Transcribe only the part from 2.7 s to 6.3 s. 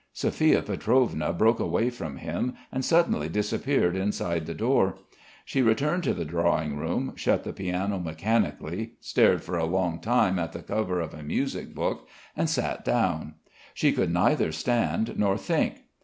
and suddenly disappeared inside the door. She returned to the